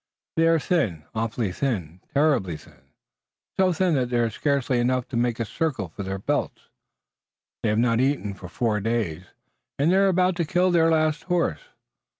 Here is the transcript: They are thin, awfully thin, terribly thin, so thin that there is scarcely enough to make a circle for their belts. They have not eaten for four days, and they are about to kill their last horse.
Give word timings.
They 0.35 0.47
are 0.47 0.57
thin, 0.57 1.05
awfully 1.13 1.51
thin, 1.51 2.01
terribly 2.15 2.57
thin, 2.57 2.81
so 3.59 3.71
thin 3.71 3.93
that 3.93 4.09
there 4.09 4.25
is 4.25 4.33
scarcely 4.33 4.79
enough 4.79 5.07
to 5.09 5.15
make 5.15 5.39
a 5.39 5.45
circle 5.45 5.89
for 5.89 6.01
their 6.01 6.17
belts. 6.17 6.69
They 7.61 7.69
have 7.69 7.77
not 7.77 7.99
eaten 7.99 8.33
for 8.33 8.47
four 8.49 8.79
days, 8.79 9.25
and 9.77 9.91
they 9.91 9.97
are 9.97 10.07
about 10.07 10.35
to 10.37 10.43
kill 10.45 10.71
their 10.71 10.89
last 10.89 11.25
horse. 11.25 11.61